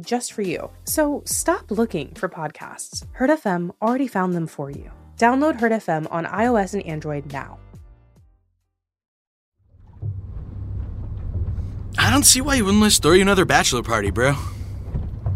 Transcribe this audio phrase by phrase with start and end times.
[0.00, 0.70] just for you.
[0.84, 3.06] So stop looking for podcasts.
[3.12, 4.90] Heard FM already found them for you.
[5.16, 7.58] Download Heard FM on iOS and Android now.
[11.98, 14.34] I don't see why you wouldn't let's throw you another bachelor party, bro.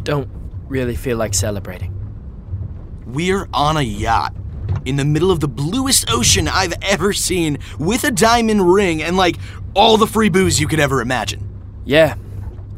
[0.03, 0.29] Don't
[0.67, 1.93] really feel like celebrating.
[3.07, 4.35] We're on a yacht
[4.85, 9.17] in the middle of the bluest ocean I've ever seen with a diamond ring and
[9.17, 9.37] like
[9.75, 11.49] all the free booze you could ever imagine.
[11.85, 12.15] Yeah.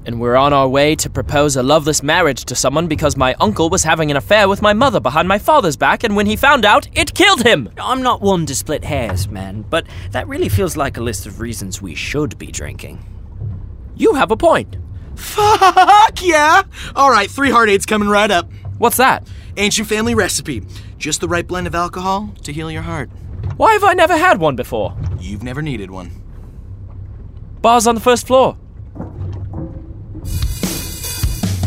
[0.06, 3.68] And we're on our way to propose a loveless marriage to someone because my uncle
[3.68, 6.64] was having an affair with my mother behind my father's back, and when he found
[6.64, 7.70] out, it killed him!
[7.76, 11.40] I'm not one to split hairs, man, but that really feels like a list of
[11.40, 13.04] reasons we should be drinking.
[13.96, 14.76] You have a point.
[15.16, 16.62] Fuck yeah!
[16.94, 18.48] All right, three heart aids coming right up.
[18.78, 19.26] What's that?
[19.56, 20.62] Ancient family recipe.
[20.98, 23.10] Just the right blend of alcohol to heal your heart.
[23.56, 24.96] Why have I never had one before?
[25.18, 26.12] You've never needed one.
[27.60, 28.56] Bars on the first floor.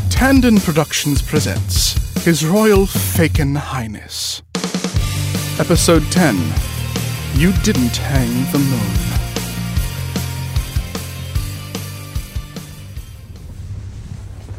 [0.09, 1.93] Tandon Productions presents
[2.23, 4.41] His Royal Faken Highness.
[5.59, 6.35] Episode 10
[7.35, 9.09] You Didn't Hang the Moon.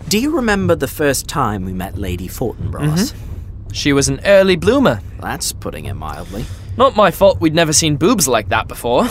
[0.08, 3.12] Do you remember the first time we met Lady Fortinbras?
[3.12, 3.70] Mm-hmm.
[3.72, 5.00] She was an early bloomer.
[5.20, 6.44] That's putting it mildly.
[6.76, 9.06] Not my fault we'd never seen boobs like that before.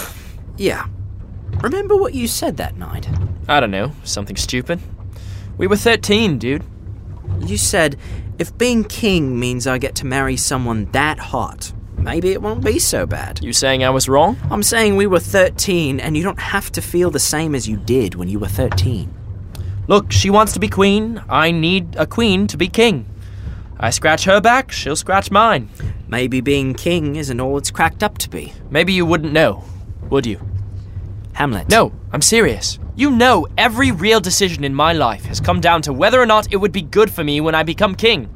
[0.57, 0.87] Yeah.
[1.61, 3.07] Remember what you said that night?
[3.47, 4.79] I don't know, something stupid.
[5.57, 6.63] We were 13, dude.
[7.41, 7.97] You said,
[8.37, 12.79] if being king means I get to marry someone that hot, maybe it won't be
[12.79, 13.43] so bad.
[13.43, 14.37] You saying I was wrong?
[14.49, 17.77] I'm saying we were 13 and you don't have to feel the same as you
[17.77, 19.13] did when you were 13.
[19.87, 21.21] Look, she wants to be queen.
[21.27, 23.05] I need a queen to be king.
[23.79, 25.69] I scratch her back, she'll scratch mine.
[26.07, 28.53] Maybe being king isn't all it's cracked up to be.
[28.69, 29.63] Maybe you wouldn't know,
[30.09, 30.39] would you?
[31.39, 31.69] Hamlet.
[31.69, 32.79] No, I'm serious.
[32.97, 36.51] You know, every real decision in my life has come down to whether or not
[36.51, 38.29] it would be good for me when I become king.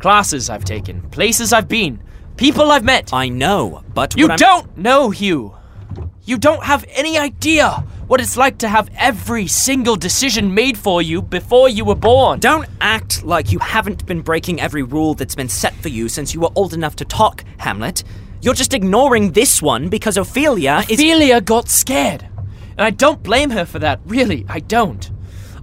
[0.00, 2.02] Classes I've taken, places I've been,
[2.36, 3.12] people I've met.
[3.12, 5.54] I know, but You don't know, Hugh.
[6.24, 11.00] You don't have any idea what it's like to have every single decision made for
[11.00, 12.40] you before you were born.
[12.40, 16.34] Don't act like you haven't been breaking every rule that's been set for you since
[16.34, 18.02] you were old enough to talk, Hamlet.
[18.40, 20.98] You're just ignoring this one because Ophelia is.
[20.98, 22.26] Ophelia got scared.
[22.76, 25.10] And I don't blame her for that, really, I don't.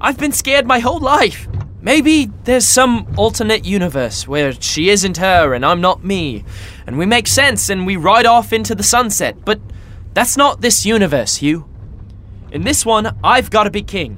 [0.02, 1.48] I've been scared my whole life.
[1.82, 6.44] Maybe there's some alternate universe where she isn't her and I'm not me,
[6.86, 9.60] and we make sense and we ride off into the sunset, but
[10.14, 11.66] that's not this universe, Hugh.
[12.52, 14.18] In this one, I've got to be king.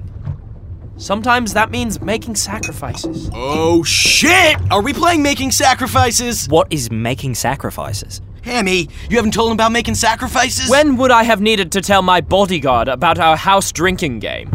[0.97, 3.29] Sometimes that means making sacrifices.
[3.33, 4.55] Oh shit!
[4.71, 6.47] Are we playing making sacrifices?
[6.47, 8.21] What is making sacrifices?
[8.43, 10.69] Hammy, you haven't told him about making sacrifices?
[10.69, 14.49] When would I have needed to tell my bodyguard about our house drinking game?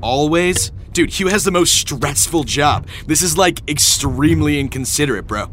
[0.00, 0.72] Always?
[0.92, 2.86] Dude, Hugh has the most stressful job.
[3.06, 5.50] This is like extremely inconsiderate, bro.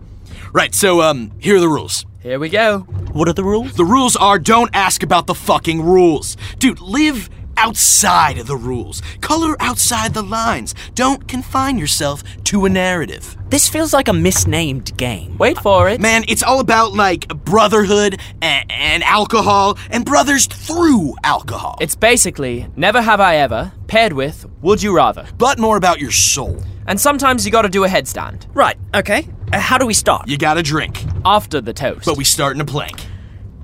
[0.51, 2.05] Right, so um, here are the rules.
[2.21, 2.79] Here we go.
[3.13, 3.73] What are the rules?
[3.75, 6.35] The rules are don't ask about the fucking rules.
[6.57, 9.01] Dude, live outside of the rules.
[9.21, 10.73] Color outside the lines.
[10.95, 13.35] Don't confine yourself to a narrative.
[13.49, 15.37] This feels like a misnamed game.
[15.37, 15.99] Wait for it.
[15.99, 21.77] Man, it's all about like brotherhood and, and alcohol and brothers through alcohol.
[21.81, 25.27] It's basically never have I ever paired with would you rather.
[25.37, 26.63] but more about your soul.
[26.87, 29.27] And sometimes you gotta do a headstand Right, okay.
[29.51, 30.27] Uh, how do we start?
[30.27, 32.05] You gotta drink, after the toast.
[32.05, 32.99] but we start in a plank.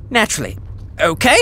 [0.09, 0.57] Naturally.
[0.99, 1.37] Okay.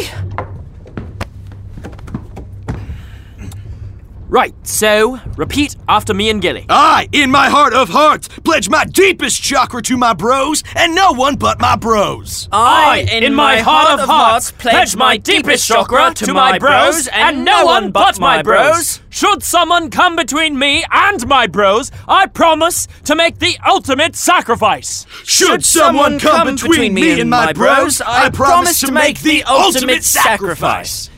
[4.34, 6.66] Right, so repeat after me and Gilly.
[6.68, 11.12] I, in my heart of hearts, pledge my deepest chakra to my bros and no
[11.12, 12.50] one but my bros.
[12.52, 17.64] I, in my heart of hearts, pledge my deepest chakra to my bros and no
[17.66, 19.02] one but my bros.
[19.12, 25.06] Should someone come between me and my bros, I promise to make the ultimate sacrifice.
[25.26, 31.12] Should someone come between me and my bros, I promise to make the ultimate sacrifice.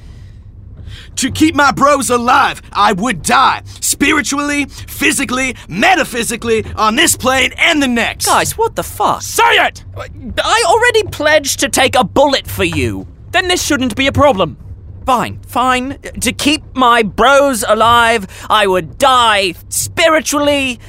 [1.18, 3.64] To keep my bros alive, I would die.
[3.80, 8.26] Spiritually, physically, metaphysically, on this plane and the next.
[8.26, 9.22] Guys, what the fuck?
[9.22, 9.86] Say it!
[9.96, 13.08] I already pledged to take a bullet for you.
[13.32, 14.58] Then this shouldn't be a problem.
[15.06, 16.00] Fine, fine.
[16.22, 20.80] To keep my bros alive, I would die spiritually,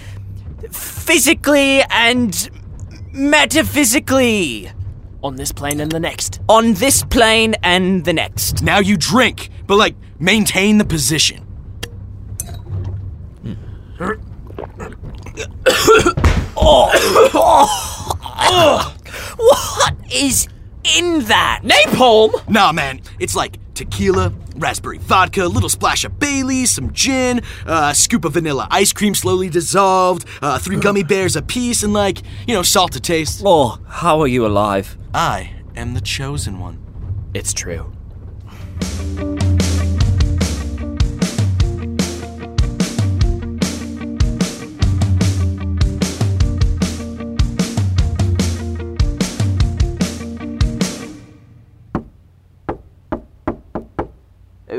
[0.70, 2.50] physically, and
[3.12, 4.72] metaphysically.
[5.22, 6.40] On this plane and the next.
[6.48, 8.62] On this plane and the next.
[8.62, 11.46] Now you drink, but like maintain the position.
[18.38, 18.94] oh.
[19.36, 20.48] What is
[20.96, 21.60] in that?
[21.62, 22.32] Napalm!
[22.48, 27.90] Nah, man, it's like tequila, raspberry vodka, a little splash of Bailey's, some gin, uh,
[27.92, 32.22] a scoop of vanilla ice cream slowly dissolved, uh, three gummy bears apiece, and like,
[32.46, 33.42] you know, salt to taste.
[33.44, 34.96] Oh, how are you alive?
[35.12, 36.78] I am the chosen one.
[37.34, 37.92] It's true.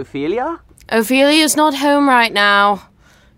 [0.08, 0.60] Ophelia?
[0.90, 2.88] Ophelia's not home right now.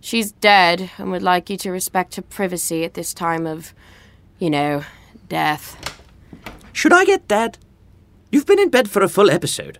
[0.01, 3.73] She's dead and would like you to respect her privacy at this time of,
[4.37, 4.83] you know,
[5.27, 5.75] death.
[6.71, 7.57] Should I get Dad?
[8.31, 9.79] You've been in bed for a full episode.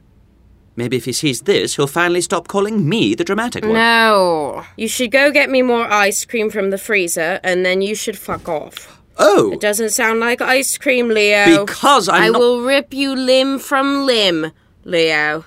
[0.76, 3.74] Maybe if he sees this, he'll finally stop calling me the dramatic one.
[3.74, 4.66] No.
[4.76, 8.18] You should go get me more ice cream from the freezer and then you should
[8.18, 9.00] fuck off.
[9.18, 11.66] Oh, It doesn't sound like ice cream, Leo.
[11.66, 12.40] because I'm I not.
[12.40, 14.52] will rip you limb from limb,
[14.86, 15.44] Leo.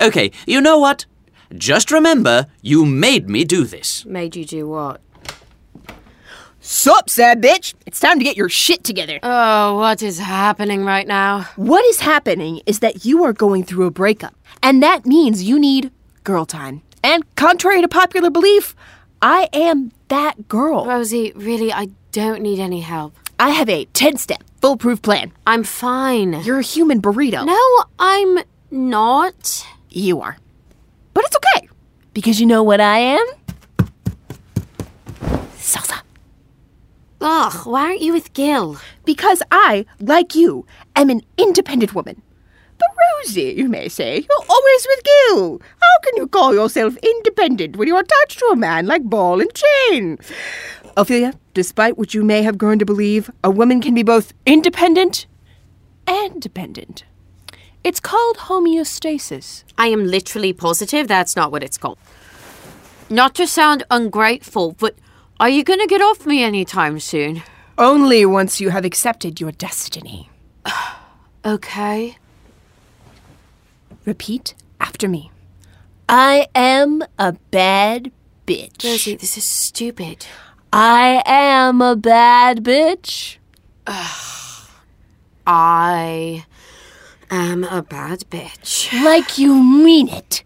[0.00, 1.06] Okay, you know what?
[1.54, 4.04] Just remember, you made me do this.
[4.06, 5.00] Made you do what?
[6.60, 7.74] Sup, sad bitch?
[7.86, 9.18] It's time to get your shit together.
[9.22, 11.48] Oh, what is happening right now?
[11.56, 15.58] What is happening is that you are going through a breakup, and that means you
[15.58, 15.90] need
[16.24, 16.82] girl time.
[17.02, 18.76] And contrary to popular belief,
[19.20, 20.86] I am that girl.
[20.86, 23.14] Rosie, really, I don't need any help.
[23.40, 25.32] I have a 10 step foolproof plan.
[25.44, 26.42] I'm fine.
[26.44, 27.44] You're a human burrito.
[27.44, 28.38] No, I'm
[28.70, 29.66] not.
[29.94, 30.36] You are.
[31.14, 31.68] But it's okay,
[32.14, 33.26] because you know what I am?
[35.56, 36.02] Salsa.
[37.20, 38.78] Ugh, why aren't you with Gil?
[39.04, 40.66] Because I, like you,
[40.96, 42.20] am an independent woman.
[42.78, 42.88] But
[43.24, 45.60] Rosie, you may say, you're always with Gil.
[45.80, 49.50] How can you call yourself independent when you're attached to a man like ball and
[49.54, 50.18] chain?
[50.96, 55.26] Ophelia, despite what you may have grown to believe, a woman can be both independent
[56.06, 57.04] and dependent.
[57.84, 59.64] It's called homeostasis.
[59.76, 61.98] I am literally positive that's not what it's called.
[63.10, 64.94] Not to sound ungrateful, but
[65.40, 67.42] are you gonna get off me anytime soon?
[67.76, 70.30] Only once you have accepted your destiny.
[71.44, 72.18] Okay.
[74.04, 75.32] Repeat after me.
[76.08, 78.12] I am a bad
[78.46, 78.84] bitch.
[78.84, 80.24] Rosie, this is stupid.
[80.72, 83.38] I am a bad bitch.
[85.46, 86.44] I
[87.32, 88.92] am a bad bitch.
[89.02, 90.44] Like you mean it.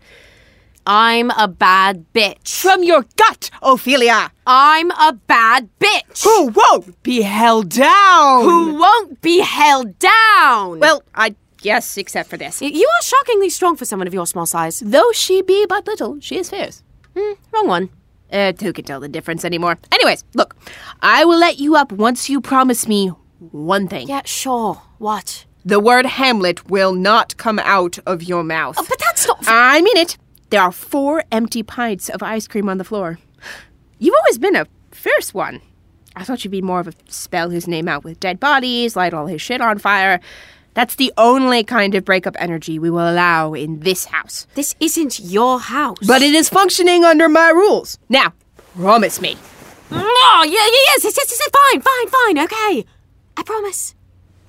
[0.87, 2.61] I'm a bad bitch.
[2.61, 4.31] From your gut, Ophelia.
[4.47, 6.23] I'm a bad bitch.
[6.23, 8.45] Who won't be held down?
[8.45, 10.79] Who won't be held down?
[10.79, 12.63] Well, I guess, except for this.
[12.63, 14.79] You are shockingly strong for someone of your small size.
[14.79, 16.85] Though she be but little, she is fierce.
[17.17, 17.89] Hmm, wrong one.
[18.33, 19.79] Uh, who can tell the difference anymore?
[19.91, 20.55] Anyways, look,
[21.01, 23.09] I will let you up once you promise me
[23.39, 24.09] one thing.
[24.09, 24.83] Yeah, sure.
[24.99, 25.46] What?
[25.67, 28.77] The word Hamlet will not come out of your mouth.
[28.79, 29.39] Oh, but that's not.
[29.49, 30.17] I mean it.
[30.51, 33.19] There are four empty pints of ice cream on the floor.
[33.99, 35.61] You've always been a fierce one.
[36.15, 39.13] I thought you'd be more of a spell his name out with dead bodies, light
[39.13, 40.21] all his shit on fire.
[40.75, 44.47] That's the only kind of breakup energy we will allow in this house.
[44.55, 45.99] this isn't your house.
[46.07, 47.99] But it is functioning under my rules.
[48.09, 48.35] Now,
[48.77, 49.37] promise me.
[49.91, 52.89] Oh, yeah, yeah, yes, yes, yes, yes, fine, fine, fine, okay.
[53.37, 53.97] I promise.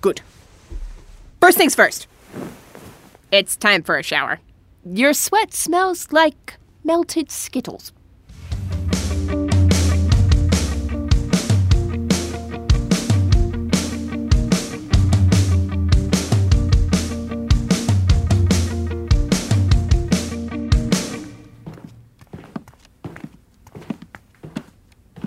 [0.01, 0.21] Good.
[1.39, 2.07] First things first.
[3.31, 4.39] It's time for a shower.
[4.83, 7.93] Your sweat smells like melted Skittles.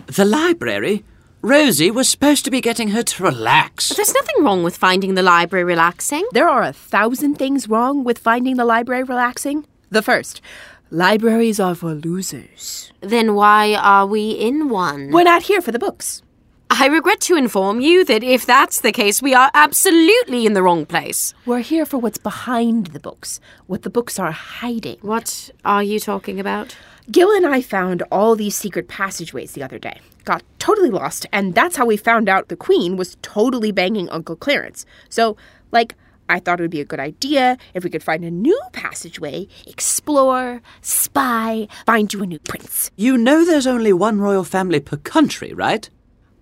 [0.06, 1.04] The library?
[1.42, 3.88] Rosie was supposed to be getting her to relax.
[3.88, 6.26] There's nothing wrong with finding the library relaxing.
[6.32, 9.66] There are a thousand things wrong with finding the library relaxing.
[9.88, 10.42] The first,
[10.90, 12.92] libraries are for losers.
[13.00, 15.12] Then why are we in one?
[15.12, 16.22] We're not here for the books.
[16.68, 20.62] I regret to inform you that if that's the case, we are absolutely in the
[20.62, 21.32] wrong place.
[21.46, 24.98] We're here for what's behind the books, what the books are hiding.
[25.00, 26.76] What are you talking about?
[27.10, 30.00] Gil and I found all these secret passageways the other day.
[30.24, 34.36] Got totally lost, and that's how we found out the Queen was totally banging Uncle
[34.36, 34.86] Clarence.
[35.08, 35.36] So,
[35.72, 35.96] like,
[36.28, 39.48] I thought it would be a good idea if we could find a new passageway,
[39.66, 42.92] explore, spy, find you a new prince.
[42.96, 45.90] You know there's only one royal family per country, right?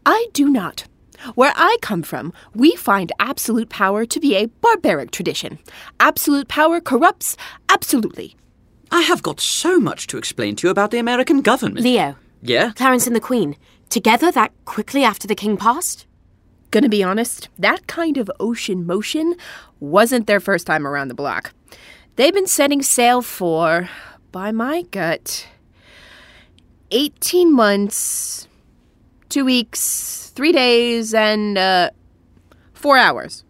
[0.05, 0.85] I do not.
[1.35, 5.59] Where I come from, we find absolute power to be a barbaric tradition.
[5.99, 7.37] Absolute power corrupts
[7.71, 8.37] absolutely.
[8.90, 11.85] I have got so much to explain to you about the American government.
[11.85, 12.73] Leo, yeah?
[12.73, 13.57] Clarence and the Queen,
[13.88, 16.07] together that quickly after the king passed?
[16.71, 19.35] Gonna be honest, that kind of ocean motion
[19.80, 21.52] wasn't their first time around the block.
[22.16, 23.88] They've been setting sail for,
[24.33, 25.47] by my gut,
[26.90, 28.49] 18 months,
[29.28, 31.90] two weeks, three days, and uh,
[32.75, 33.45] four hours.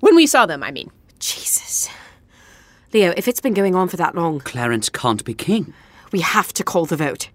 [0.00, 0.90] When we saw them, I mean.
[1.18, 1.71] Jesus.
[2.92, 5.72] Leo, if it's been going on for that long, Clarence can't be king.
[6.12, 7.30] we have to call the vote.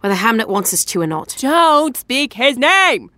[0.00, 1.36] Whether Hamlet wants us to or not.
[1.38, 3.12] Don't speak his name!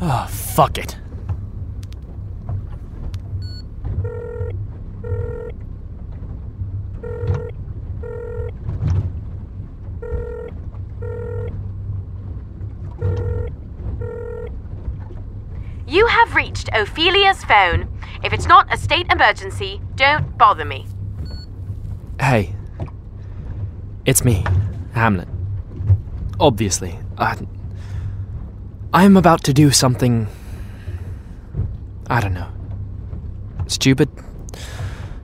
[0.00, 0.96] Oh, fuck it.
[15.86, 17.88] You have reached Ophelia's phone.
[18.22, 20.86] If it's not a state emergency, don't bother me.
[22.20, 22.54] Hey.
[24.06, 24.44] It's me,
[24.92, 25.26] Hamlet.
[26.38, 27.36] Obviously, I.
[28.92, 30.28] I'm about to do something.
[32.08, 32.48] I don't know.
[33.66, 34.08] Stupid?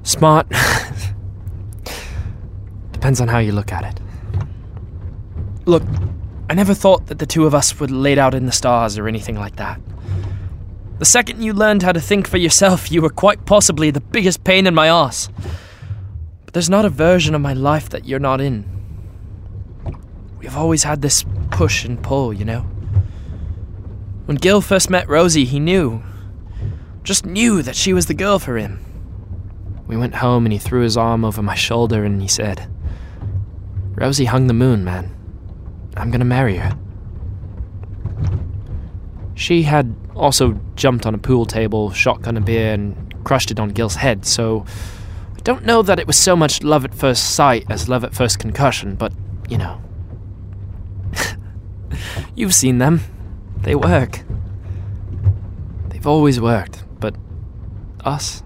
[0.03, 0.49] Smart?
[2.93, 4.01] Depends on how you look at it.
[5.67, 5.85] Look,
[6.49, 9.07] I never thought that the two of us would laid out in the stars or
[9.07, 9.81] anything like that.
[11.01, 14.45] The second you learned how to think for yourself, you were quite possibly the biggest
[14.45, 15.31] pain in my ass.
[16.45, 18.67] But there's not a version of my life that you're not in.
[20.39, 22.67] We've always had this push and pull, you know?
[24.27, 26.03] When Gil first met Rosie, he knew.
[27.03, 28.85] Just knew that she was the girl for him.
[29.87, 32.71] We went home and he threw his arm over my shoulder and he said,
[33.95, 35.17] Rosie hung the moon, man.
[35.97, 36.77] I'm gonna marry her.
[39.41, 43.71] She had also jumped on a pool table, shotgun a beer, and crushed it on
[43.71, 44.67] Gil's head, so
[45.35, 48.15] I don't know that it was so much love at first sight as love at
[48.15, 49.15] first concussion, but,
[49.49, 49.81] you know.
[52.35, 53.01] You've seen them.
[53.63, 54.21] They work.
[55.89, 57.17] They've always worked, but
[58.05, 58.43] us?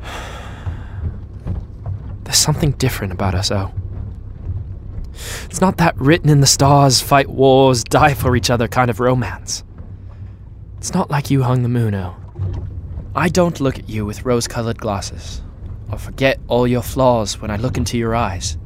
[2.22, 3.74] There's something different about us, oh.
[5.44, 9.00] It's not that written in the stars, fight wars, die for each other kind of
[9.00, 9.64] romance.
[10.78, 12.16] It's not like you hung the moon, oh.
[13.14, 15.42] I don't look at you with rose colored glasses,
[15.90, 18.56] or forget all your flaws when I look into your eyes.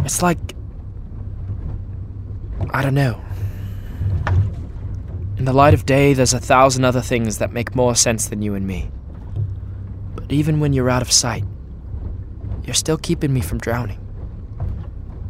[0.00, 0.38] It's like.
[2.70, 3.22] I don't know.
[5.36, 8.42] In the light of day, there's a thousand other things that make more sense than
[8.42, 8.90] you and me.
[10.14, 11.44] But even when you're out of sight,
[12.64, 14.03] you're still keeping me from drowning.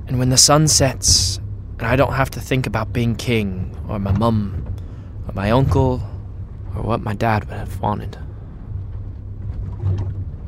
[0.07, 1.41] And when the sun sets,
[1.79, 4.75] and I don't have to think about being king, or my mum,
[5.27, 6.03] or my uncle,
[6.75, 8.19] or what my dad would have wanted,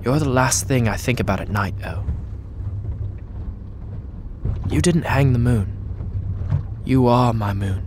[0.04, 2.04] you're the last thing I think about at night, oh.
[4.70, 5.72] You didn't hang the moon.
[6.84, 7.82] You are my moon.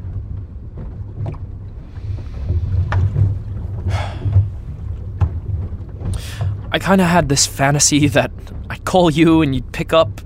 [6.72, 8.32] I kind of had this fantasy that
[8.70, 10.22] I'd call you and you'd pick up,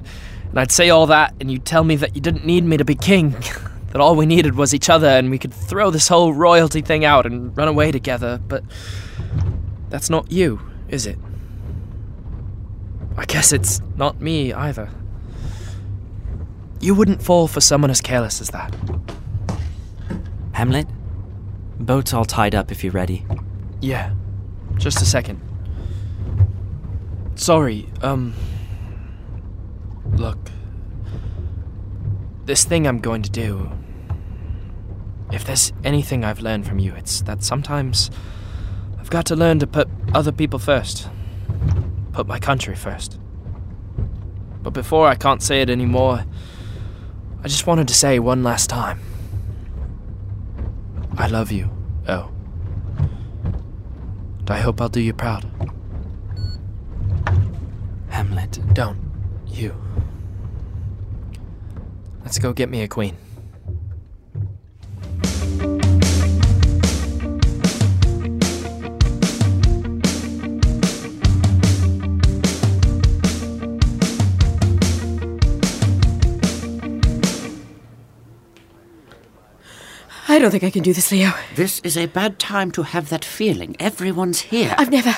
[0.54, 2.86] and I'd say all that, and you'd tell me that you didn't need me to
[2.86, 3.32] be king,
[3.92, 7.04] that all we needed was each other, and we could throw this whole royalty thing
[7.04, 8.64] out and run away together, but
[9.90, 11.18] that's not you, is it?
[13.18, 14.92] I guess it's not me either.
[16.80, 18.76] You wouldn't fall for someone as careless as that.
[20.52, 20.86] Hamlet?
[21.80, 23.26] Boat's all tied up if you're ready.
[23.82, 24.14] Yeah.
[24.78, 25.42] Just a second.
[27.34, 28.36] Sorry, um.
[30.16, 30.52] Look.
[32.46, 33.72] This thing I'm going to do.
[35.32, 38.12] If there's anything I've learned from you, it's that sometimes
[39.00, 41.10] I've got to learn to put other people first.
[42.12, 43.20] Put my country first.
[44.62, 46.26] But before I can't say it anymore,
[47.44, 49.00] I just wanted to say one last time
[51.18, 51.70] I love you,
[52.08, 52.32] oh.
[54.40, 55.46] And I hope I'll do you proud.
[58.10, 58.60] Hamlet.
[58.74, 59.00] Don't.
[59.48, 59.76] You.
[62.24, 63.16] Let's go get me a queen.
[80.28, 81.32] I don't think I can do this, Leo.
[81.56, 83.76] This is a bad time to have that feeling.
[83.80, 84.74] Everyone's here.
[84.80, 85.16] I've never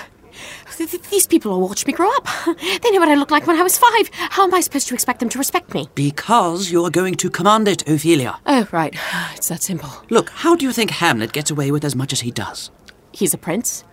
[0.78, 2.28] th- th- These people all watched me grow up.
[2.82, 4.10] They know what I looked like when I was five.
[4.14, 5.88] How am I supposed to expect them to respect me?
[5.96, 8.40] Because you're going to command it, Ophelia.
[8.46, 8.96] Oh, right.
[9.36, 9.90] It's that simple.
[10.10, 12.72] Look, how do you think Hamlet gets away with as much as he does?
[13.12, 13.84] He's a prince.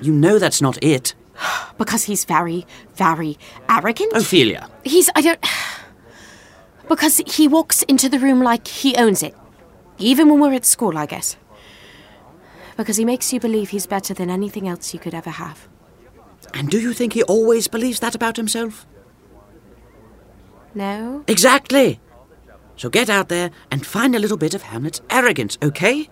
[0.00, 1.14] You know that's not it.
[1.78, 3.36] Because he's very, very
[3.68, 4.12] arrogant.
[4.12, 4.68] Ophelia.
[4.84, 5.08] He's.
[5.16, 5.44] I don't.
[6.88, 9.34] Because he walks into the room like he owns it.
[9.98, 11.36] Even when we're at school, I guess.
[12.76, 15.68] Because he makes you believe he's better than anything else you could ever have.
[16.54, 18.86] And do you think he always believes that about himself?
[20.74, 21.24] No?
[21.26, 22.00] Exactly.
[22.76, 26.08] So get out there and find a little bit of Hamlet's arrogance, okay?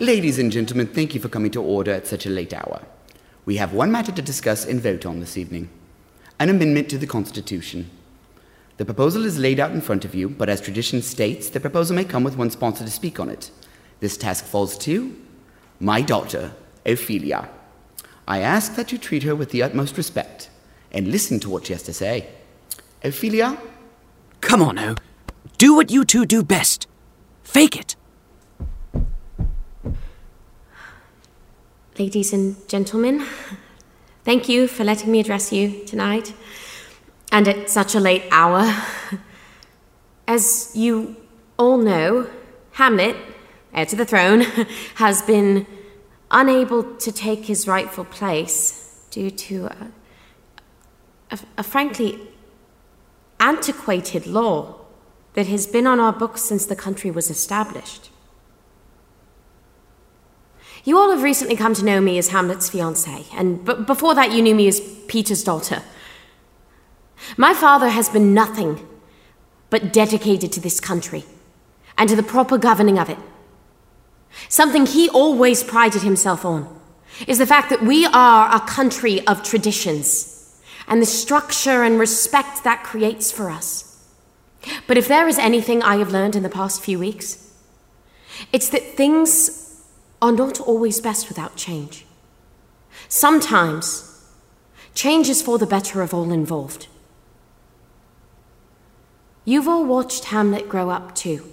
[0.00, 2.82] Ladies and gentlemen, thank you for coming to order at such a late hour.
[3.44, 5.68] We have one matter to discuss and vote on this evening
[6.38, 7.88] an amendment to the Constitution.
[8.78, 11.94] The proposal is laid out in front of you, but as tradition states, the proposal
[11.94, 13.52] may come with one sponsor to speak on it.
[14.00, 15.16] This task falls to
[15.78, 16.52] my daughter,
[16.84, 17.48] Ophelia.
[18.26, 20.50] I ask that you treat her with the utmost respect
[20.90, 22.28] and listen to what she has to say.
[23.02, 23.58] Ophelia?
[24.40, 24.94] Come on, O.
[25.58, 26.86] Do what you two do best.
[27.42, 27.96] Fake it.
[31.98, 33.24] Ladies and gentlemen,
[34.24, 36.32] thank you for letting me address you tonight,
[37.30, 38.74] and at such a late hour.
[40.26, 41.16] As you
[41.58, 42.28] all know,
[42.72, 43.16] Hamlet,
[43.74, 44.40] heir to the throne,
[44.94, 45.66] has been
[46.32, 49.92] unable to take his rightful place due to a,
[51.30, 52.18] a, a frankly
[53.38, 54.74] antiquated law
[55.34, 58.10] that has been on our books since the country was established.
[60.84, 64.32] You all have recently come to know me as Hamlet's fiancée, and b- before that,
[64.32, 65.82] you knew me as Peter's daughter.
[67.36, 68.84] My father has been nothing
[69.70, 71.24] but dedicated to this country
[71.96, 73.18] and to the proper governing of it.
[74.48, 76.80] Something he always prided himself on
[77.26, 82.64] is the fact that we are a country of traditions and the structure and respect
[82.64, 83.88] that creates for us.
[84.86, 87.52] But if there is anything I have learned in the past few weeks,
[88.52, 89.84] it's that things
[90.20, 92.06] are not always best without change.
[93.08, 94.08] Sometimes,
[94.94, 96.86] change is for the better of all involved.
[99.44, 101.51] You've all watched Hamlet grow up too.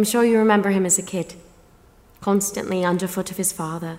[0.00, 1.34] I'm sure you remember him as a kid,
[2.22, 3.98] constantly underfoot of his father,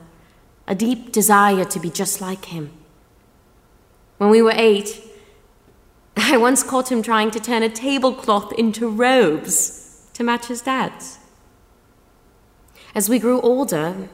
[0.67, 2.71] a deep desire to be just like him.
[4.17, 4.99] When we were eight,
[6.17, 11.19] I once caught him trying to turn a tablecloth into robes to match his dad's.
[12.95, 14.09] As we grew older,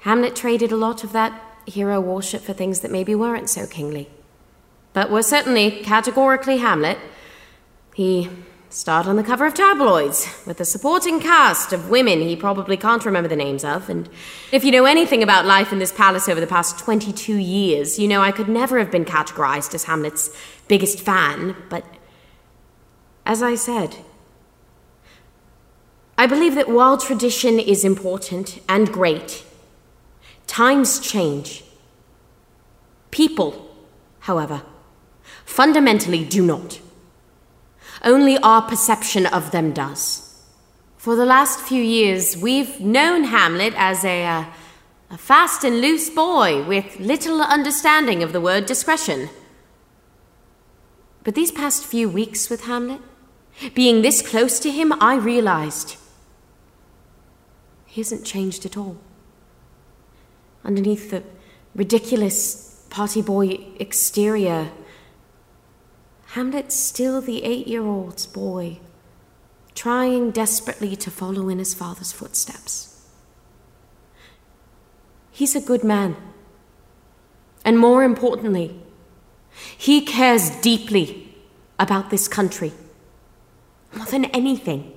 [0.00, 4.10] Hamlet traded a lot of that hero worship for things that maybe weren't so kingly,
[4.92, 6.98] but were certainly categorically Hamlet.
[7.94, 8.28] He
[8.74, 13.04] starred on the cover of tabloids with a supporting cast of women he probably can't
[13.04, 14.08] remember the names of, and
[14.50, 18.08] if you know anything about life in this palace over the past 22 years, you
[18.08, 21.84] know I could never have been categorized as Hamlet's biggest fan, but
[23.24, 23.94] as I said,
[26.18, 29.44] I believe that while tradition is important and great,
[30.48, 31.62] times change.
[33.12, 33.72] People,
[34.20, 34.62] however,
[35.44, 36.80] fundamentally do not.
[38.04, 40.38] Only our perception of them does.
[40.98, 44.44] For the last few years, we've known Hamlet as a, uh,
[45.10, 49.30] a fast and loose boy with little understanding of the word discretion.
[51.24, 53.00] But these past few weeks with Hamlet,
[53.74, 55.96] being this close to him, I realized
[57.86, 58.98] he hasn't changed at all.
[60.64, 61.22] Underneath the
[61.74, 64.70] ridiculous party boy exterior,
[66.34, 68.80] Hamlet's still the eight year old's boy,
[69.76, 73.08] trying desperately to follow in his father's footsteps.
[75.30, 76.16] He's a good man.
[77.64, 78.80] And more importantly,
[79.78, 81.36] he cares deeply
[81.78, 82.72] about this country.
[83.94, 84.92] More than anything.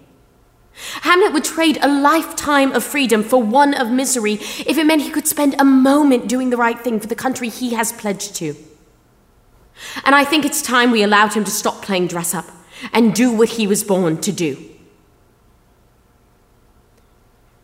[1.01, 5.11] Hamlet would trade a lifetime of freedom for one of misery if it meant he
[5.11, 8.55] could spend a moment doing the right thing for the country he has pledged to.
[10.03, 12.45] And I think it's time we allowed him to stop playing dress up
[12.93, 14.57] and do what he was born to do.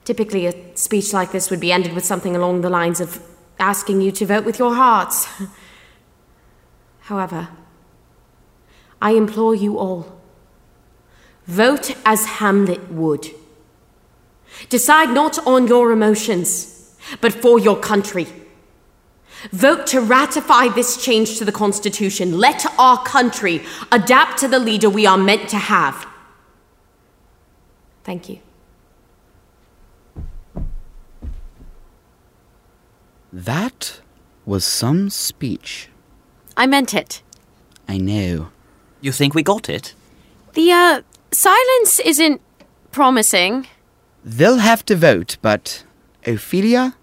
[0.06, 3.21] Typically, a speech like this would be ended with something along the lines of
[3.60, 5.28] asking you to vote with your hearts.
[7.02, 7.49] However,
[9.02, 10.21] I implore you all
[11.45, 13.30] vote as Hamlet would.
[14.69, 18.28] Decide not on your emotions, but for your country.
[19.51, 22.39] Vote to ratify this change to the Constitution.
[22.39, 26.08] Let our country adapt to the leader we are meant to have.
[28.03, 28.39] Thank you.
[33.32, 34.01] That
[34.45, 35.89] was some speech.
[36.56, 37.23] I meant it.
[37.88, 38.49] I know.
[39.01, 39.95] You think we got it?
[40.53, 41.01] The, uh,
[41.32, 42.41] silence isn't
[42.91, 43.67] promising.
[44.23, 45.84] They'll have to vote, but
[46.25, 46.95] Ophelia,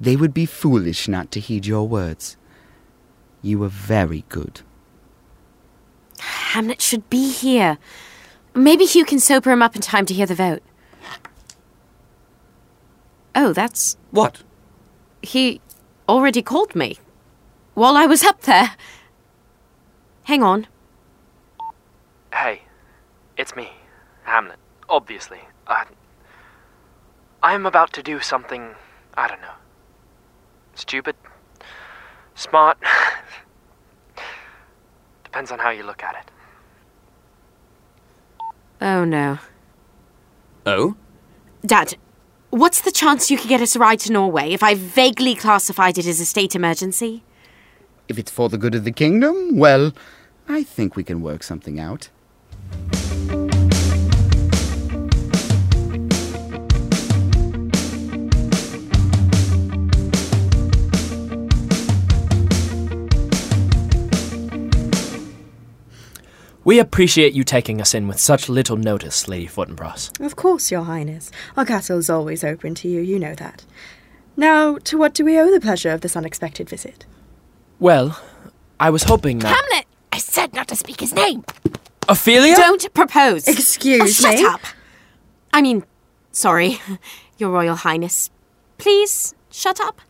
[0.00, 2.36] they would be foolish not to heed your words.
[3.42, 4.62] You were very good.
[6.18, 7.78] Hamlet should be here.
[8.54, 10.62] Maybe Hugh can sober him up in time to hear the vote.
[13.34, 13.96] Oh, that's.
[14.10, 14.42] What?
[15.22, 15.60] He
[16.08, 16.98] already called me.
[17.74, 18.76] While I was up there.
[20.24, 20.66] Hang on.
[22.32, 22.62] Hey,
[23.36, 23.70] it's me,
[24.22, 24.58] Hamlet.
[24.88, 25.40] Obviously.
[25.66, 25.84] I.
[27.42, 28.74] I'm about to do something.
[29.14, 29.54] I don't know.
[30.74, 31.16] Stupid.
[32.34, 32.78] Smart.
[35.24, 36.30] Depends on how you look at it.
[38.80, 39.38] Oh no.
[40.66, 40.96] Oh?
[41.64, 41.96] Dad,
[42.50, 45.98] what's the chance you could get us a ride to Norway if I vaguely classified
[45.98, 47.22] it as a state emergency?
[48.08, 49.92] If it's for the good of the kingdom, well,
[50.48, 52.10] I think we can work something out.
[66.64, 70.18] We appreciate you taking us in with such little notice, Lady Fortinbras.
[70.24, 71.30] Of course, Your Highness.
[71.56, 73.64] Our castle is always open to you, you know that.
[74.36, 77.04] Now, to what do we owe the pleasure of this unexpected visit?
[77.78, 78.18] Well,
[78.80, 79.54] I was hoping that.
[79.54, 79.86] Hamlet!
[80.10, 81.44] I said not to speak his name.
[82.08, 82.56] Ophelia?
[82.56, 83.46] Don't propose.
[83.46, 84.36] Excuse Oh, me.
[84.36, 84.60] shut up.
[85.52, 85.84] I mean,
[86.32, 86.78] sorry,
[87.38, 88.30] Your Royal Highness.
[88.78, 90.00] Please shut up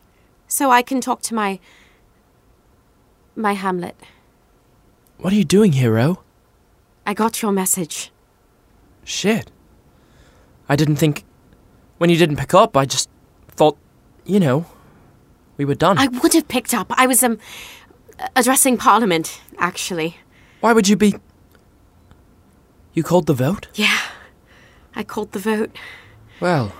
[0.47, 1.59] so I can talk to my.
[3.35, 3.97] my Hamlet.
[5.19, 6.19] What are you doing, hero?
[6.19, 6.23] Oh?
[7.07, 8.11] I got your message.
[9.05, 9.51] Shit.
[10.69, 11.25] I didn't think.
[11.99, 13.09] When you didn't pick up, I just
[13.49, 13.77] thought,
[14.25, 14.67] you know,
[15.57, 15.99] we were done.
[15.99, 16.87] I would have picked up.
[16.91, 17.39] I was, um,
[18.35, 20.17] addressing Parliament, actually.
[20.61, 21.15] Why would you be.
[22.95, 23.69] You called the vote?
[23.75, 23.99] Yeah,
[24.95, 25.77] I called the vote.
[26.41, 26.73] Well,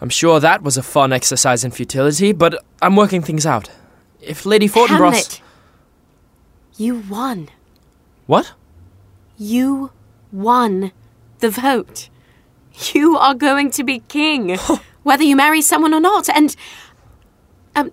[0.00, 3.70] I'm sure that was a fun exercise in futility, but I'm working things out.
[4.20, 4.98] If Lady Fortinbras.
[4.98, 5.42] Hamlet,
[6.76, 7.48] you won.
[8.26, 8.52] What?
[9.36, 9.90] You
[10.32, 10.92] won
[11.40, 12.08] the vote.
[12.92, 14.56] You are going to be king,
[15.02, 16.28] whether you marry someone or not.
[16.28, 16.54] And
[17.76, 17.92] um,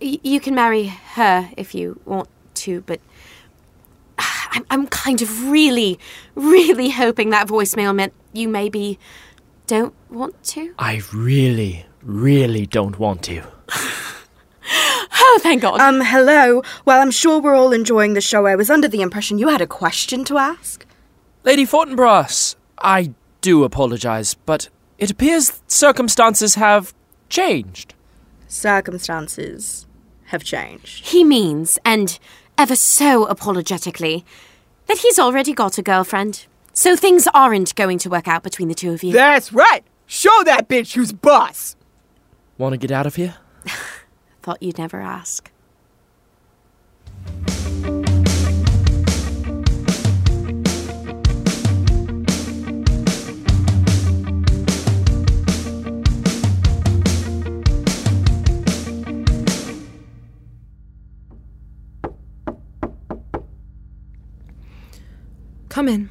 [0.00, 3.00] y- you can marry her if you want to, but
[4.18, 5.98] I'm, I'm kind of really,
[6.34, 8.98] really hoping that voicemail meant you maybe
[9.66, 10.74] don't want to.
[10.78, 13.42] I really, really don't want to.
[15.14, 15.80] Oh, thank God.
[15.80, 16.62] Um, hello.
[16.84, 18.46] Well, I'm sure we're all enjoying the show.
[18.46, 20.86] I was under the impression you had a question to ask.
[21.44, 26.94] Lady Fortinbras, I do apologize, but it appears circumstances have
[27.28, 27.94] changed.
[28.48, 29.86] Circumstances
[30.26, 31.06] have changed.
[31.08, 32.18] he means, and
[32.56, 34.24] ever so apologetically,
[34.86, 36.46] that he's already got a girlfriend.
[36.72, 39.12] So things aren't going to work out between the two of you.
[39.12, 39.84] That's right.
[40.06, 41.76] Show that bitch who's boss.
[42.56, 43.34] Want to get out of here?
[44.42, 45.52] Thought you'd never ask.
[65.68, 66.10] Come in.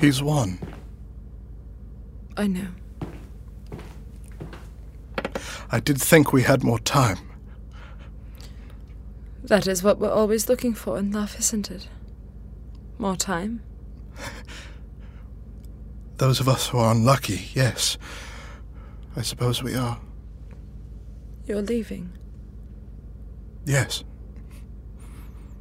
[0.00, 0.58] He's won.
[2.36, 2.68] I know.
[5.70, 7.18] I did think we had more time.
[9.42, 11.88] That is what we're always looking for in love, isn't it?
[12.98, 13.62] More time?
[16.16, 17.96] Those of us who are unlucky, yes.
[19.16, 19.98] I suppose we are.
[21.46, 22.12] You're leaving.
[23.64, 24.04] Yes.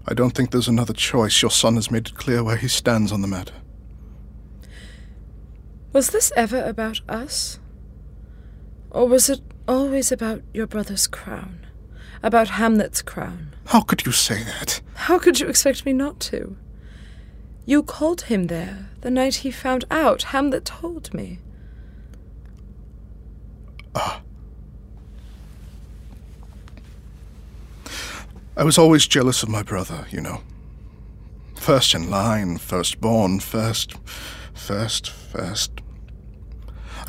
[0.07, 1.41] I don't think there's another choice.
[1.41, 3.53] Your son has made it clear where he stands on the matter.
[5.93, 7.59] Was this ever about us?
[8.91, 11.65] Or was it always about your brother's crown?
[12.23, 13.53] About Hamlet's crown?
[13.65, 14.81] How could you say that?
[14.95, 16.57] How could you expect me not to?
[17.65, 20.23] You called him there the night he found out.
[20.23, 21.39] Hamlet told me.
[23.93, 24.21] Ah.
[28.55, 30.41] I was always jealous of my brother, you know.
[31.55, 33.93] First in line, first born, first,
[34.53, 35.81] first, first.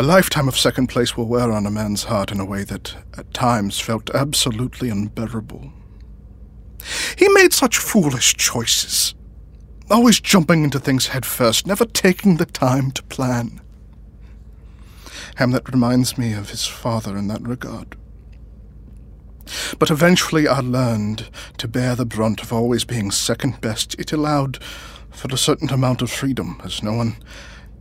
[0.01, 2.95] A lifetime of second place will wear on a man's heart in a way that
[3.17, 5.73] at times felt absolutely unbearable.
[7.17, 9.17] He made such foolish choices.
[9.91, 13.61] always jumping into things headfirst, never taking the time to plan.
[15.35, 17.97] Hamlet reminds me of his father in that regard.
[19.81, 23.99] But eventually I learned to bear the brunt of always being second best.
[23.99, 24.63] It allowed
[25.11, 27.17] for a certain amount of freedom, as no one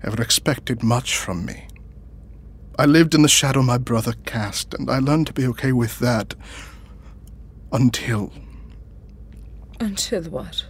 [0.02, 1.68] ever expected much from me.
[2.80, 5.98] I lived in the shadow my brother cast, and I learned to be okay with
[6.00, 6.36] that
[7.72, 8.32] until.
[9.80, 10.66] Until what?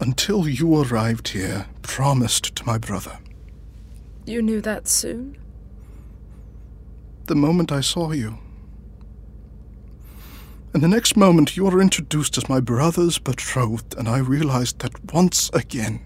[0.00, 3.18] Until you arrived here, promised to my brother.
[4.24, 5.36] You knew that soon?
[7.26, 8.38] The moment I saw you.
[10.72, 15.12] And the next moment you were introduced as my brother's betrothed, and I realized that
[15.12, 16.00] once again,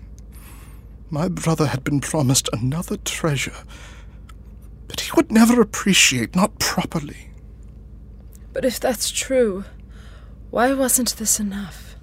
[1.09, 3.65] my brother had been promised another treasure
[4.89, 7.31] that he would never appreciate, not properly.
[8.53, 9.65] But if that's true,
[10.51, 11.97] why wasn't this enough?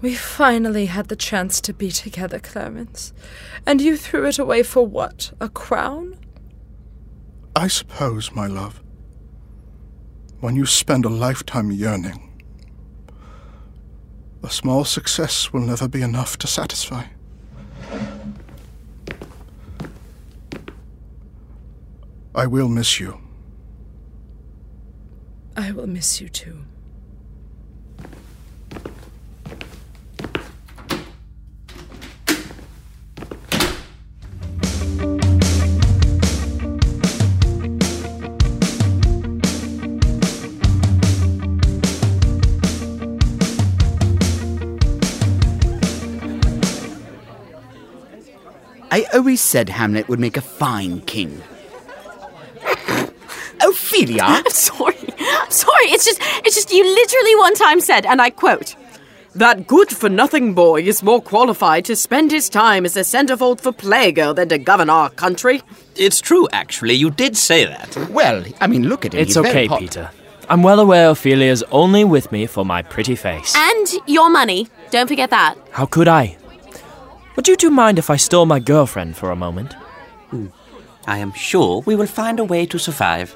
[0.00, 3.12] We finally had the chance to be together, Clarence.
[3.66, 5.32] And you threw it away for what?
[5.40, 6.18] A crown?
[7.54, 8.82] I suppose, my love,
[10.40, 12.22] when you spend a lifetime yearning,
[14.42, 17.04] a small success will never be enough to satisfy.
[22.36, 23.18] I will miss you.
[25.56, 26.64] I will miss you too.
[48.90, 51.42] I always said Hamlet would make a fine king.
[54.02, 54.22] Ophelia?
[54.26, 54.96] I'm sorry.
[55.18, 55.86] I'm sorry.
[55.86, 58.74] It's just it's just you literally one time said, and I quote,
[59.34, 63.60] That good for nothing boy is more qualified to spend his time as a centerfold
[63.60, 65.62] for Playgirl than to govern our country.
[65.94, 66.94] It's true, actually.
[66.94, 67.96] You did say that.
[68.10, 69.20] Well, I mean, look at him.
[69.20, 69.80] It's He's okay, hot.
[69.80, 70.10] Peter.
[70.48, 73.54] I'm well aware Ophelia's only with me for my pretty face.
[73.56, 74.68] and your money.
[74.90, 75.56] Don't forget that.
[75.72, 76.36] How could I?
[77.34, 79.72] Would you two mind if I stole my girlfriend for a moment?
[80.30, 80.46] Hmm.
[81.06, 83.34] I am sure we will find a way to survive.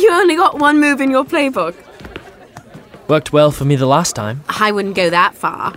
[0.04, 1.74] You only got one move in your playbook.
[3.06, 4.42] Worked well for me the last time.
[4.48, 5.74] I wouldn't go that far.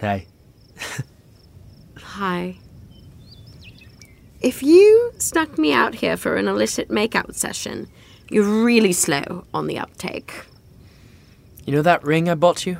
[0.00, 0.26] Hey.
[1.98, 2.56] Hi.
[4.40, 7.88] If you snuck me out here for an illicit makeout session,
[8.30, 10.46] you're really slow on the uptake.
[11.66, 12.78] You know that ring I bought you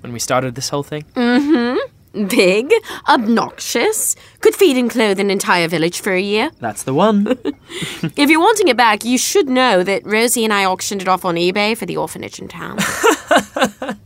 [0.00, 1.04] when we started this whole thing?
[1.14, 1.78] Mm-hmm.
[2.12, 2.70] Big,
[3.08, 6.50] obnoxious, could feed and clothe an entire village for a year.
[6.60, 7.38] That's the one.
[8.16, 11.24] If you're wanting it back, you should know that Rosie and I auctioned it off
[11.24, 12.76] on eBay for the orphanage in town.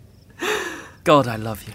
[1.04, 1.72] God, I love you.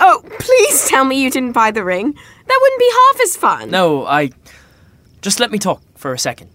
[0.00, 2.12] oh, please tell me you didn't buy the ring.
[2.46, 3.70] That wouldn't be half as fun.
[3.70, 4.30] No, I.
[5.20, 6.48] Just let me talk for a second.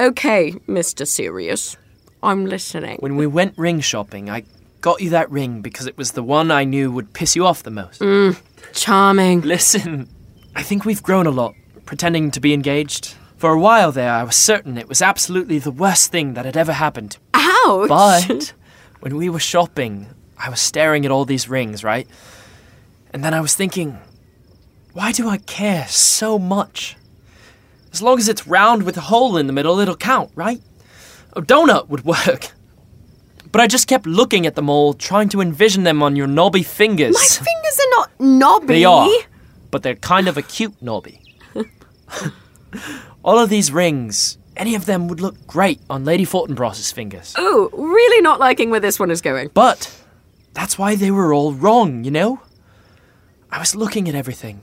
[0.00, 1.06] Okay, Mr.
[1.06, 1.76] Serious.
[2.22, 2.96] I'm listening.
[3.00, 4.44] When we went ring shopping, I
[4.84, 7.62] got you that ring because it was the one I knew would piss you off
[7.62, 8.02] the most.
[8.02, 8.38] Mm,
[8.74, 9.40] charming.
[9.40, 10.10] Listen,
[10.54, 11.54] I think we've grown a lot,
[11.86, 13.14] pretending to be engaged.
[13.38, 16.58] For a while there, I was certain it was absolutely the worst thing that had
[16.58, 17.16] ever happened.
[17.32, 17.88] Ouch!
[17.88, 18.52] But
[19.00, 22.06] when we were shopping, I was staring at all these rings, right?
[23.10, 23.96] And then I was thinking,
[24.92, 26.94] why do I care so much?
[27.90, 30.60] As long as it's round with a hole in the middle, it'll count, right?
[31.32, 32.50] A donut would work.
[33.54, 36.64] But I just kept looking at them all, trying to envision them on your knobby
[36.64, 37.14] fingers.
[37.14, 38.66] My fingers are not knobby.
[38.66, 39.08] They are,
[39.70, 41.20] but they're kind of a cute knobby.
[43.24, 47.32] all of these rings, any of them would look great on Lady Fortinbras's fingers.
[47.38, 49.52] Oh, really not liking where this one is going.
[49.54, 50.02] But
[50.54, 52.40] that's why they were all wrong, you know?
[53.52, 54.62] I was looking at everything,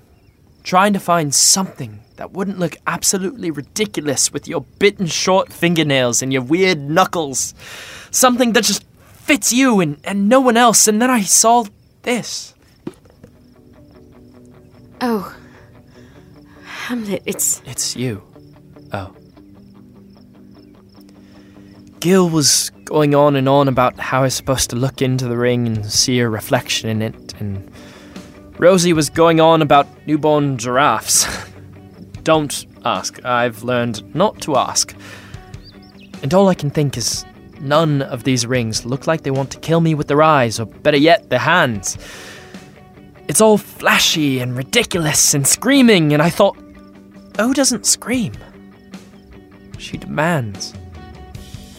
[0.64, 6.32] trying to find something that wouldn't look absolutely ridiculous with your bitten short fingernails and
[6.32, 7.54] your weird knuckles.
[8.12, 10.88] Something that just fits you and, and no one else.
[10.88, 11.66] And then I saw
[12.04, 12.54] this.
[15.00, 15.36] Oh.
[16.64, 17.62] Hamlet, it's.
[17.66, 18.22] It's you.
[18.94, 19.16] Oh.
[22.00, 25.38] Gil was going on and on about how I was supposed to look into the
[25.38, 27.72] ring and see a reflection in it, and
[28.62, 31.26] Rosie was going on about newborn giraffes.
[32.24, 33.26] Don't ask.
[33.26, 34.96] I've learned not to ask.
[36.22, 37.26] And all I can think is
[37.60, 40.68] none of these rings look like they want to kill me with their eyes, or
[40.68, 41.98] better yet, their hands.
[43.28, 46.56] It's all flashy and ridiculous and screaming, and I thought,
[47.40, 48.34] Oh doesn't scream.
[49.80, 50.76] She demands.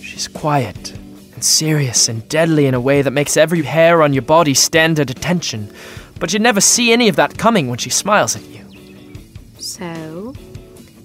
[0.01, 0.95] She's quiet
[1.35, 4.99] and serious and deadly in a way that makes every hair on your body stand
[4.99, 5.73] at attention,
[6.23, 8.65] but you never see any of that coming when she smiles at you.
[9.59, 10.33] So,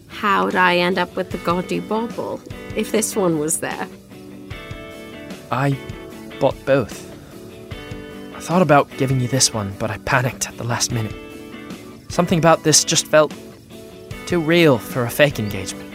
[0.09, 2.39] how'd I end up with the gaudy bauble
[2.75, 3.87] if this one was there?
[5.49, 5.75] I
[6.39, 7.03] bought both.
[8.35, 11.15] I thought about giving you this one, but I panicked at the last minute.
[12.09, 13.33] Something about this just felt
[14.27, 15.91] too real for a fake engagement.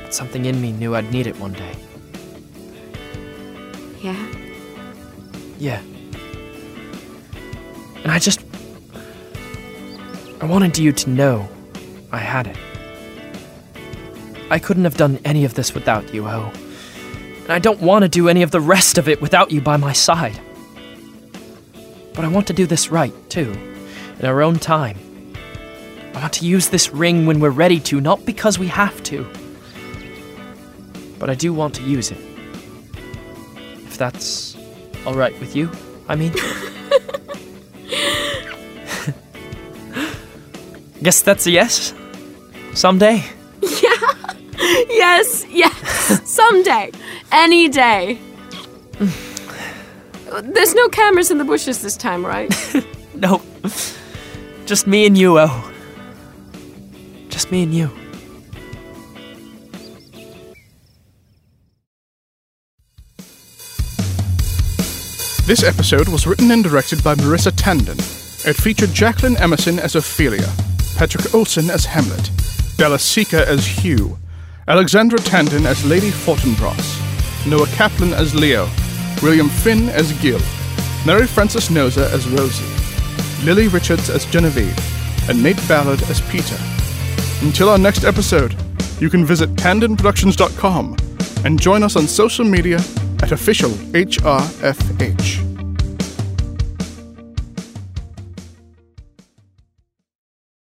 [0.00, 1.76] But something in me knew I'd need it one day.
[4.00, 4.26] Yeah?
[5.58, 5.82] Yeah.
[8.10, 8.40] And I just.
[10.40, 11.48] I wanted you to know
[12.10, 12.56] I had it.
[14.50, 16.50] I couldn't have done any of this without you, Oh.
[17.42, 19.76] And I don't want to do any of the rest of it without you by
[19.76, 20.40] my side.
[22.12, 23.52] But I want to do this right, too,
[24.18, 24.98] in our own time.
[26.12, 29.24] I want to use this ring when we're ready to, not because we have to.
[31.20, 32.18] But I do want to use it.
[33.86, 34.56] If that's
[35.06, 35.70] alright with you,
[36.08, 36.34] I mean.
[41.02, 41.94] Guess that's a yes?
[42.74, 43.24] Someday?
[43.62, 44.84] Yeah.
[44.90, 46.20] yes, yes.
[46.30, 46.90] Someday.
[47.32, 48.18] Any day.
[50.42, 52.50] There's no cameras in the bushes this time, right?
[53.14, 53.42] Nope.
[54.66, 55.72] Just me and you, Oh.
[57.28, 57.90] Just me and you.
[65.46, 67.98] This episode was written and directed by Marissa Tandon.
[68.46, 70.48] It featured Jacqueline Emerson as Ophelia,
[71.00, 72.30] Patrick Olsen as Hamlet,
[72.76, 74.18] Bella Sika as Hugh,
[74.68, 78.68] Alexandra Tandon as Lady Fortinbras, Noah Kaplan as Leo,
[79.22, 80.38] William Finn as Gil,
[81.06, 84.78] Mary Frances Noza as Rosie, Lily Richards as Genevieve,
[85.30, 86.58] and Nate Ballard as Peter.
[87.40, 88.54] Until our next episode,
[89.00, 90.96] you can visit tandonproductions.com
[91.46, 92.78] and join us on social media
[93.22, 95.39] at official HRFH.